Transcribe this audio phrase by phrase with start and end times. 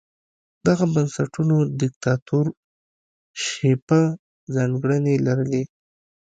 [0.65, 4.01] دغو بنسټونو دیکتاتورشیپه
[4.55, 5.63] ځانګړنې لرلې.